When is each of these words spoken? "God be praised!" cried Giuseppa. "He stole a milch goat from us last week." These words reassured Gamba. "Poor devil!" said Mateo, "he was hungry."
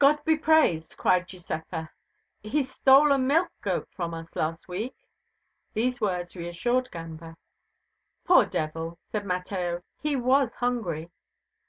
"God 0.00 0.24
be 0.24 0.36
praised!" 0.36 0.96
cried 0.96 1.28
Giuseppa. 1.28 1.92
"He 2.42 2.64
stole 2.64 3.12
a 3.12 3.18
milch 3.18 3.52
goat 3.62 3.88
from 3.92 4.12
us 4.12 4.34
last 4.34 4.66
week." 4.66 4.96
These 5.74 6.00
words 6.00 6.34
reassured 6.34 6.90
Gamba. 6.90 7.36
"Poor 8.24 8.46
devil!" 8.46 8.98
said 9.12 9.24
Mateo, 9.24 9.84
"he 10.02 10.16
was 10.16 10.56
hungry." 10.56 11.12